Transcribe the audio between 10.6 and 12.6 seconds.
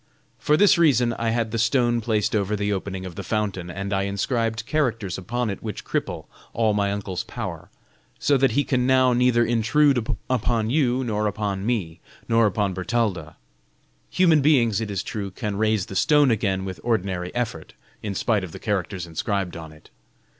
you, nor upon me, nor